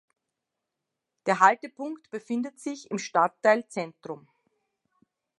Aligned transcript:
Der 1.27 1.39
Haltepunkt 1.39 2.09
befindet 2.09 2.59
sich 2.59 2.89
im 2.89 2.97
Stadtteil 2.97 3.67
Zentrum. 3.67 4.27